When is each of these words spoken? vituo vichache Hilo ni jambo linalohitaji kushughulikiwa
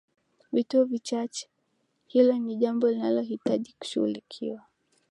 vituo 0.51 0.83
vichache 0.85 1.47
Hilo 2.07 2.37
ni 2.37 2.55
jambo 2.55 2.91
linalohitaji 2.91 3.75
kushughulikiwa 3.79 4.61